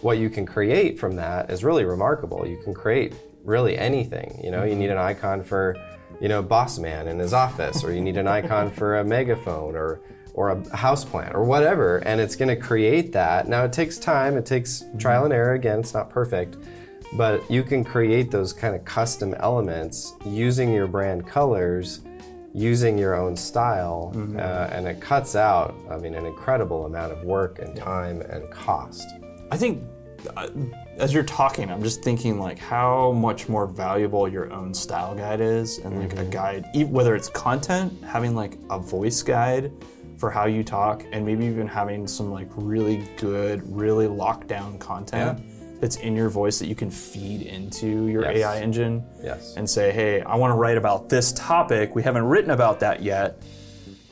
what 0.00 0.18
you 0.18 0.28
can 0.30 0.46
create 0.46 0.98
from 0.98 1.16
that 1.16 1.50
is 1.50 1.64
really 1.64 1.84
remarkable. 1.84 2.46
You 2.46 2.58
can 2.62 2.74
create 2.74 3.14
really 3.44 3.78
anything. 3.78 4.40
You 4.44 4.50
know, 4.50 4.64
you 4.64 4.74
need 4.74 4.90
an 4.90 4.98
icon 4.98 5.42
for, 5.42 5.76
you 6.20 6.28
know, 6.28 6.42
boss 6.42 6.78
man 6.78 7.08
in 7.08 7.18
his 7.18 7.32
office, 7.32 7.84
or 7.84 7.92
you 7.92 8.00
need 8.00 8.16
an 8.16 8.26
icon 8.26 8.70
for 8.70 8.98
a 8.98 9.04
megaphone 9.04 9.74
or 9.74 10.00
or 10.34 10.50
a 10.50 10.56
houseplant 10.56 11.34
or 11.34 11.44
whatever, 11.44 11.98
and 11.98 12.20
it's 12.20 12.36
going 12.36 12.48
to 12.48 12.56
create 12.56 13.10
that. 13.12 13.48
Now 13.48 13.64
it 13.64 13.72
takes 13.72 13.96
time, 13.96 14.36
it 14.36 14.44
takes 14.44 14.84
trial 14.98 15.24
and 15.24 15.32
error. 15.32 15.54
Again, 15.54 15.80
it's 15.80 15.94
not 15.94 16.10
perfect, 16.10 16.58
but 17.14 17.50
you 17.50 17.62
can 17.62 17.82
create 17.82 18.30
those 18.30 18.52
kind 18.52 18.74
of 18.74 18.84
custom 18.84 19.32
elements 19.34 20.14
using 20.26 20.74
your 20.74 20.88
brand 20.88 21.26
colors 21.26 22.02
using 22.56 22.96
your 22.96 23.14
own 23.14 23.36
style, 23.36 24.12
uh, 24.38 24.70
and 24.72 24.86
it 24.86 24.98
cuts 24.98 25.36
out, 25.36 25.74
I 25.90 25.98
mean, 25.98 26.14
an 26.14 26.24
incredible 26.24 26.86
amount 26.86 27.12
of 27.12 27.22
work 27.22 27.58
and 27.58 27.76
time 27.76 28.22
and 28.22 28.50
cost. 28.50 29.06
I 29.50 29.58
think 29.58 29.82
as 30.98 31.12
you're 31.12 31.22
talking, 31.24 31.70
I'm 31.70 31.82
just 31.82 32.02
thinking 32.02 32.38
like 32.38 32.58
how 32.58 33.12
much 33.12 33.48
more 33.48 33.66
valuable 33.66 34.28
your 34.28 34.52
own 34.52 34.72
style 34.74 35.14
guide 35.14 35.40
is, 35.40 35.78
and 35.78 35.98
like 35.98 36.12
a 36.12 36.16
mm-hmm. 36.16 36.30
guide, 36.30 36.90
whether 36.90 37.14
it's 37.14 37.28
content, 37.28 38.02
having 38.02 38.34
like 38.34 38.58
a 38.70 38.78
voice 38.78 39.22
guide 39.22 39.72
for 40.18 40.30
how 40.30 40.46
you 40.46 40.64
talk, 40.64 41.04
and 41.12 41.24
maybe 41.24 41.44
even 41.44 41.68
having 41.68 42.06
some 42.06 42.30
like 42.30 42.48
really 42.56 43.06
good, 43.16 43.62
really 43.74 44.06
locked 44.06 44.48
down 44.48 44.78
content 44.78 45.40
that's 45.80 45.96
in 45.96 46.16
your 46.16 46.30
voice 46.30 46.58
that 46.58 46.68
you 46.68 46.74
can 46.74 46.90
feed 46.90 47.42
into 47.42 48.06
your 48.06 48.22
Yes. 48.22 48.36
AI 48.36 48.60
engine. 48.60 49.04
Yes. 49.22 49.54
And 49.56 49.68
say, 49.68 49.92
hey, 49.92 50.22
I 50.22 50.36
want 50.36 50.50
to 50.52 50.54
write 50.54 50.78
about 50.78 51.10
this 51.10 51.32
topic. 51.32 51.94
We 51.94 52.02
haven't 52.02 52.24
written 52.24 52.50
about 52.50 52.80
that 52.80 53.02
yet, 53.02 53.42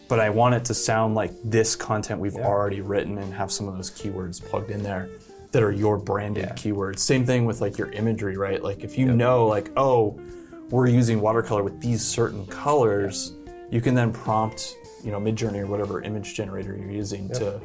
but 0.08 0.20
I 0.20 0.28
want 0.28 0.54
it 0.56 0.66
to 0.66 0.74
sound 0.74 1.14
like 1.14 1.32
this 1.42 1.74
content 1.74 2.20
we've 2.20 2.36
already 2.36 2.82
written 2.82 3.16
and 3.16 3.32
have 3.32 3.50
some 3.50 3.66
of 3.66 3.76
those 3.76 3.90
keywords 3.90 4.44
plugged 4.44 4.70
in 4.70 4.82
there 4.82 5.08
that 5.54 5.62
are 5.62 5.72
your 5.72 5.96
branded 5.96 6.50
keywords. 6.50 6.98
Same 6.98 7.24
thing 7.24 7.46
with 7.46 7.62
like 7.62 7.78
your 7.78 7.90
imagery, 7.92 8.36
right? 8.36 8.62
Like 8.62 8.84
if 8.84 8.98
you 8.98 9.06
know 9.06 9.46
like, 9.46 9.70
oh, 9.76 10.20
we're 10.68 10.88
using 10.88 11.20
watercolor 11.20 11.62
with 11.62 11.80
these 11.80 12.04
certain 12.04 12.46
colors, 12.46 13.32
you 13.70 13.80
can 13.80 13.94
then 13.94 14.12
prompt, 14.12 14.76
you 15.02 15.10
know, 15.10 15.18
Midjourney 15.18 15.60
or 15.60 15.66
whatever 15.66 16.02
image 16.02 16.34
generator 16.34 16.76
you're 16.76 16.90
using 16.90 17.28
to 17.30 17.60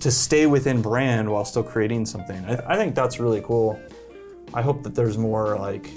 to 0.00 0.10
stay 0.10 0.46
within 0.46 0.82
brand 0.82 1.30
while 1.30 1.44
still 1.44 1.62
creating 1.62 2.04
something. 2.04 2.44
I, 2.44 2.74
I 2.74 2.76
think 2.76 2.94
that's 2.94 3.18
really 3.18 3.40
cool. 3.40 3.80
I 4.52 4.60
hope 4.60 4.82
that 4.82 4.94
there's 4.94 5.16
more 5.16 5.58
like 5.58 5.88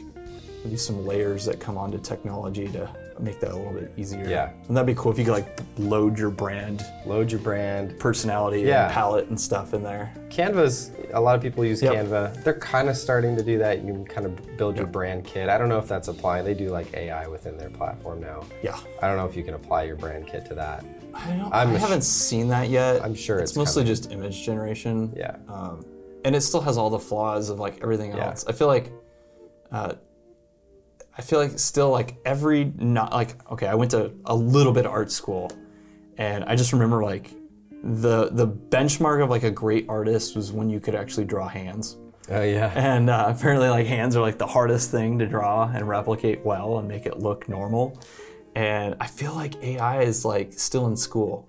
maybe 0.63 0.77
some 0.77 1.05
layers 1.05 1.45
that 1.45 1.59
come 1.59 1.77
onto 1.77 1.99
technology 1.99 2.67
to 2.69 2.89
make 3.19 3.39
that 3.39 3.51
a 3.51 3.55
little 3.55 3.71
bit 3.73 3.91
easier. 3.97 4.27
Yeah. 4.27 4.51
And 4.67 4.75
that'd 4.75 4.85
be 4.85 4.93
cool 4.99 5.11
if 5.11 5.17
you 5.17 5.23
could 5.25 5.31
like 5.33 5.59
load 5.77 6.19
your 6.19 6.29
brand 6.29 6.85
Load 7.05 7.31
your 7.31 7.39
brand. 7.39 7.97
personality 7.99 8.61
Yeah. 8.61 8.85
and 8.85 8.93
palette 8.93 9.27
and 9.29 9.39
stuff 9.39 9.73
in 9.73 9.83
there. 9.83 10.13
Canva's, 10.29 10.91
a 11.13 11.21
lot 11.21 11.35
of 11.35 11.41
people 11.41 11.63
use 11.63 11.81
Yep. 11.81 11.93
Canva. 11.93 12.43
They're 12.43 12.59
kind 12.59 12.89
of 12.89 12.97
starting 12.97 13.37
to 13.37 13.43
do 13.43 13.57
that. 13.59 13.79
You 13.83 13.93
can 13.93 14.05
kind 14.05 14.25
of 14.25 14.57
build 14.57 14.75
your 14.77 14.87
brand 14.87 15.23
kit. 15.23 15.47
I 15.49 15.57
don't 15.57 15.69
know 15.69 15.77
if 15.79 15.87
that's 15.87 16.07
applying. 16.09 16.43
They 16.43 16.53
do 16.53 16.69
like 16.69 16.93
AI 16.93 17.27
within 17.27 17.57
their 17.57 17.69
platform 17.69 18.19
now. 18.19 18.43
Yeah. 18.61 18.77
I 19.01 19.07
don't 19.07 19.15
know 19.17 19.25
if 19.25 19.35
you 19.35 19.43
can 19.43 19.53
apply 19.53 19.83
your 19.83 19.95
brand 19.95 20.27
kit 20.27 20.45
to 20.47 20.55
that. 20.55 20.83
I 21.13 21.31
don't 21.37 21.53
I'm 21.53 21.73
I 21.75 21.77
haven't 21.79 22.03
seen 22.03 22.49
that 22.49 22.69
yet. 22.69 23.01
I'm 23.03 23.15
sure 23.15 23.39
it's, 23.39 23.51
it's 23.51 23.57
mostly 23.57 23.83
coming. 23.83 23.95
just 23.95 24.11
image 24.11 24.43
generation. 24.43 25.13
Yeah. 25.15 25.37
Um, 25.47 25.85
and 26.25 26.35
it 26.35 26.41
still 26.41 26.61
has 26.61 26.77
all 26.77 26.89
the 26.89 26.99
flaws 26.99 27.49
of 27.49 27.59
like 27.59 27.81
everything 27.81 28.11
Yeah. 28.11 28.25
else. 28.31 28.45
I 28.47 28.51
feel 28.51 28.67
like 28.67 28.91
uh, 29.71 29.93
I 31.17 31.21
feel 31.21 31.39
like 31.39 31.57
still 31.59 31.89
like 31.91 32.17
every 32.25 32.65
not 32.75 33.13
like 33.13 33.35
okay, 33.51 33.67
I 33.67 33.75
went 33.75 33.91
to 33.91 34.11
a 34.25 34.35
little 34.35 34.73
bit 34.73 34.85
of 34.85 34.91
art 34.91 35.11
school 35.11 35.51
and 36.17 36.43
I 36.43 36.55
just 36.55 36.73
remember 36.73 37.03
like 37.03 37.31
the 37.83 38.29
the 38.31 38.47
benchmark 38.47 39.23
of 39.23 39.29
like 39.29 39.43
a 39.43 39.51
great 39.51 39.85
artist 39.87 40.35
was 40.35 40.51
when 40.51 40.69
you 40.69 40.79
could 40.79 40.95
actually 40.95 41.25
draw 41.25 41.47
hands. 41.47 41.97
Oh, 42.29 42.41
yeah. 42.41 42.71
And 42.75 43.09
uh, 43.09 43.25
apparently, 43.27 43.69
like 43.69 43.85
hands 43.85 44.15
are 44.15 44.21
like 44.21 44.37
the 44.37 44.47
hardest 44.47 44.91
thing 44.91 45.19
to 45.19 45.27
draw 45.27 45.69
and 45.71 45.87
replicate 45.87 46.43
well 46.43 46.79
and 46.79 46.87
make 46.87 47.05
it 47.05 47.19
look 47.19 47.47
normal. 47.47 48.01
And 48.55 48.95
I 48.99 49.07
feel 49.07 49.35
like 49.35 49.61
AI 49.61 50.01
is 50.01 50.25
like 50.25 50.53
still 50.53 50.87
in 50.87 50.97
school. 50.97 51.47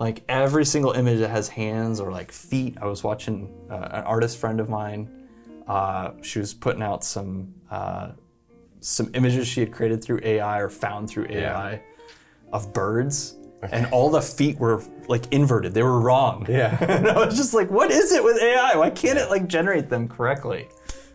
Like 0.00 0.24
every 0.28 0.64
single 0.64 0.92
image 0.92 1.20
that 1.20 1.30
has 1.30 1.48
hands 1.48 2.00
or 2.00 2.10
like 2.10 2.32
feet. 2.32 2.76
I 2.80 2.86
was 2.86 3.04
watching 3.04 3.52
uh, 3.70 3.88
an 3.92 4.04
artist 4.04 4.38
friend 4.38 4.58
of 4.58 4.68
mine. 4.68 5.08
Uh, 5.68 6.12
she 6.22 6.40
was 6.40 6.52
putting 6.52 6.82
out 6.82 7.04
some 7.04 7.54
uh, 7.70 8.12
some 8.82 9.10
images 9.14 9.46
she 9.48 9.60
had 9.60 9.72
created 9.72 10.02
through 10.02 10.20
AI 10.22 10.58
or 10.58 10.68
found 10.68 11.08
through 11.08 11.26
AI 11.30 11.80
of 12.52 12.72
birds. 12.72 13.36
And 13.70 13.86
all 13.92 14.10
the 14.10 14.20
feet 14.20 14.58
were 14.58 14.82
like 15.06 15.32
inverted. 15.32 15.72
They 15.72 15.84
were 15.84 16.00
wrong. 16.00 16.44
Yeah. 16.48 16.76
and 16.84 17.06
I 17.08 17.24
was 17.24 17.36
just 17.36 17.54
like, 17.54 17.70
what 17.70 17.92
is 17.92 18.10
it 18.12 18.24
with 18.24 18.36
AI? 18.42 18.76
Why 18.76 18.90
can't 18.90 19.18
it 19.18 19.30
like 19.30 19.46
generate 19.46 19.88
them 19.88 20.08
correctly? 20.08 20.68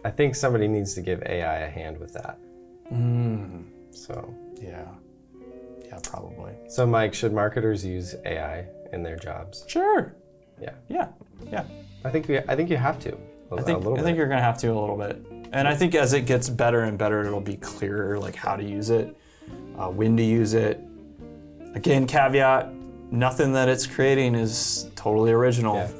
I 0.05 0.09
think 0.12 0.33
somebody 0.33 0.67
needs 0.69 0.93
to 0.95 1.01
give 1.01 1.21
AI 1.24 1.57
a 1.59 1.69
hand 1.69 1.97
with 2.00 2.13
that. 2.13 2.39
Hmm. 2.88 3.63
So, 3.91 4.33
Yeah. 4.62 4.86
Yeah, 5.86 6.00
probably. 6.03 6.53
so 6.69 6.86
Mike, 6.86 7.13
should 7.13 7.33
marketers 7.33 7.86
use 7.86 8.15
AI 8.25 8.65
in 8.93 9.03
their 9.03 9.17
jobs? 9.17 9.65
Sure. 9.67 10.15
Yeah. 10.62 10.74
Yeah. 10.88 11.09
Yeah. 11.51 11.65
I 12.05 12.09
think 12.12 12.29
we, 12.29 12.38
I 12.39 12.55
think 12.55 12.69
you 12.69 12.77
have 12.77 13.00
to. 13.00 13.17
A, 13.51 13.55
I 13.55 13.62
think 13.62 13.86
I 13.86 13.89
bit. 13.95 14.03
think 14.03 14.17
you're 14.17 14.27
gonna 14.27 14.41
have 14.41 14.57
to 14.59 14.67
a 14.67 14.77
little 14.79 14.97
bit. 14.97 15.21
And 15.54 15.68
I 15.68 15.75
think 15.75 15.96
as 15.96 16.13
it 16.13 16.25
gets 16.25 16.50
better 16.50 16.82
and 16.82 16.98
better, 16.98 17.25
it'll 17.25 17.42
be 17.42 17.58
clearer 17.58 18.20
like 18.20 18.36
how 18.36 18.56
to 18.56 18.63
use 18.63 18.89
it, 18.89 19.18
uh, 19.77 19.89
when 19.89 20.18
to 20.18 20.24
use 20.24 20.54
it. 20.54 20.82
Again, 21.74 22.06
caveat: 22.08 22.74
nothing 23.12 23.54
that 23.54 23.70
it's 23.70 23.88
creating 23.88 24.36
is 24.36 24.89
totally 24.96 25.32
original. 25.32 25.75
Yeah. 25.75 25.92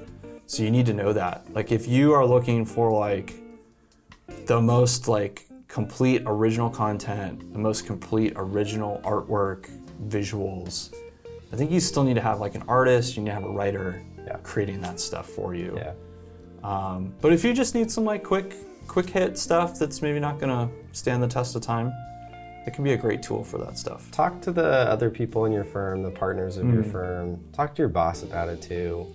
So 0.48 0.64
you 0.64 0.72
need 0.72 0.86
to 0.88 0.94
know 0.94 1.14
that. 1.14 1.46
Like 1.54 1.72
if 1.72 1.88
you 1.88 2.14
are 2.14 2.26
looking 2.26 2.66
for 2.66 2.92
like 2.92 3.34
the 4.46 4.62
most 4.62 5.08
like 5.08 5.46
complete 5.68 6.24
original 6.26 6.70
content, 6.70 7.52
the 7.54 7.60
most 7.60 7.86
complete 7.86 8.34
original 8.36 9.02
artwork, 9.04 9.70
visuals, 10.08 10.94
I 11.52 11.56
think 11.56 11.72
you 11.72 11.80
still 11.80 12.04
need 12.04 12.16
to 12.16 12.22
have 12.22 12.40
like 12.40 12.56
an 12.56 12.64
artist, 12.68 13.18
you 13.18 13.24
need 13.24 13.30
to 13.30 13.36
have 13.36 13.44
a 13.44 13.50
writer 13.50 14.02
Yeah. 14.26 14.38
creating 14.44 14.82
that 14.82 15.00
stuff 15.00 15.28
for 15.30 15.54
you. 15.56 15.74
Yeah. 15.78 15.94
Um, 16.64 17.14
but 17.22 17.32
if 17.34 17.44
you 17.46 17.54
just 17.54 17.76
need 17.76 17.92
some 17.92 18.04
like 18.06 18.24
quick, 18.24 18.56
quick 18.88 19.10
hit 19.10 19.38
stuff 19.38 19.78
that's 19.80 20.02
maybe 20.02 20.20
not 20.20 20.40
gonna 20.40 20.70
stand 20.92 21.22
the 21.22 21.28
test 21.28 21.56
of 21.56 21.62
time, 21.62 21.94
it 22.66 22.74
can 22.74 22.84
be 22.84 22.94
a 22.94 22.98
great 22.98 23.22
tool 23.24 23.44
for 23.44 23.58
that 23.60 23.78
stuff. 23.78 24.10
Talk 24.12 24.42
to 24.42 24.52
the 24.52 24.66
other 24.66 25.10
people 25.10 25.46
in 25.46 25.52
your 25.52 25.64
firm, 25.64 26.04
the 26.04 26.12
partners 26.12 26.58
of 26.58 26.66
Mm. 26.66 26.74
your 26.74 26.84
firm. 26.84 27.40
Talk 27.54 27.76
to 27.76 27.82
your 27.82 27.90
boss 27.90 28.24
about 28.24 28.50
it 28.50 28.62
too. 28.62 29.08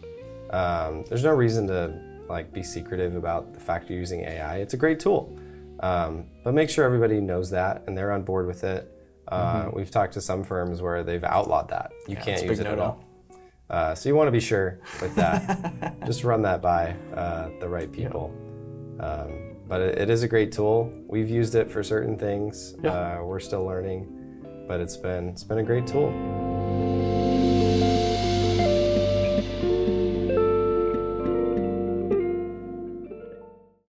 Um, 0.50 1.05
there's 1.09 1.25
no 1.25 1.33
reason 1.33 1.67
to 1.69 1.93
like 2.29 2.52
be 2.52 2.62
secretive 2.62 3.14
about 3.17 3.52
the 3.52 3.61
fact 3.61 3.91
you're 3.91 3.99
using 3.99 4.21
AI. 4.21 4.59
It's 4.59 4.75
a 4.75 4.76
great 4.79 5.00
tool, 5.00 5.37
um, 5.81 6.25
but 6.45 6.55
make 6.55 6.71
sure 6.71 6.85
everybody 6.85 7.21
knows 7.21 7.50
that 7.50 7.83
and 7.87 7.97
they're 7.97 8.12
on 8.12 8.23
board 8.23 8.47
with 8.47 8.64
it. 8.64 8.88
Uh, 9.29 9.71
We've 9.73 9.91
talked 9.91 10.14
to 10.14 10.21
some 10.21 10.45
firms 10.45 10.81
where 10.83 11.02
they've 11.05 11.25
outlawed 11.25 11.69
that. 11.71 11.91
You 12.09 12.17
it's 12.17 12.25
can't 12.25 12.43
use 12.45 12.59
it 12.59 12.67
at 12.67 12.79
all. 12.79 13.02
Uh, 13.71 13.95
so 13.95 14.09
you 14.09 14.14
want 14.14 14.29
to 14.29 14.33
be 14.33 14.41
sure 14.41 14.79
with 15.00 15.14
that. 15.17 15.95
Just 16.07 16.25
run 16.25 16.43
that 16.43 16.61
by 16.61 16.95
uh, 17.14 17.49
the 17.61 17.69
right 17.69 17.91
people. 17.91 18.31
Um, 19.00 19.51
but 19.73 19.81
it, 19.81 20.11
is 20.11 20.23
a 20.23 20.29
great 20.29 20.52
tool. 20.52 20.93
We've 21.09 21.31
used 21.31 21.55
it 21.55 21.71
for 21.71 21.83
certain 21.83 22.19
things. 22.19 22.75
Yeah. 22.85 22.91
Uh, 22.91 23.23
we're 23.25 23.41
still 23.41 23.64
learning, 23.64 24.07
but 24.69 24.81
it's 24.81 24.99
been 24.99 25.31
it's 25.31 25.45
been 25.45 25.61
a 25.61 25.62
great 25.62 25.87
tool. 25.87 26.42